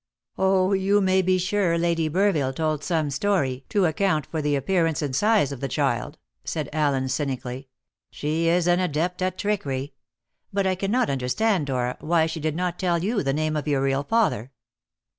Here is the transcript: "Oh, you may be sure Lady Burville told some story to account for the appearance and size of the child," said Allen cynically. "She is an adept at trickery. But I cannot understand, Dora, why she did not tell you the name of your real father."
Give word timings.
"Oh, 0.39 0.73
you 0.73 0.99
may 0.99 1.21
be 1.21 1.37
sure 1.37 1.77
Lady 1.77 2.09
Burville 2.09 2.55
told 2.55 2.83
some 2.83 3.11
story 3.11 3.65
to 3.69 3.85
account 3.85 4.25
for 4.25 4.41
the 4.41 4.55
appearance 4.55 5.03
and 5.03 5.15
size 5.15 5.51
of 5.51 5.59
the 5.59 5.67
child," 5.67 6.17
said 6.43 6.69
Allen 6.73 7.07
cynically. 7.07 7.67
"She 8.09 8.47
is 8.47 8.65
an 8.65 8.79
adept 8.79 9.21
at 9.21 9.37
trickery. 9.37 9.93
But 10.51 10.65
I 10.65 10.73
cannot 10.73 11.11
understand, 11.11 11.67
Dora, 11.67 11.97
why 11.99 12.25
she 12.25 12.39
did 12.39 12.55
not 12.55 12.79
tell 12.79 13.03
you 13.03 13.21
the 13.21 13.31
name 13.31 13.55
of 13.55 13.67
your 13.67 13.83
real 13.83 14.01
father." 14.03 14.49